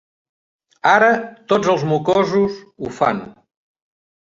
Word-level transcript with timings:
Ara 0.91 1.09
tots 1.53 1.69
els 1.75 1.85
mocosos 1.93 2.59
ho 2.89 2.93
fan. 3.03 3.23